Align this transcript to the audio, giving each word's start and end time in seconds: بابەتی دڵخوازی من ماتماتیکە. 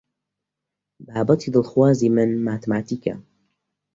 بابەتی 1.07 1.53
دڵخوازی 1.55 2.09
من 2.15 2.29
ماتماتیکە. 2.47 3.15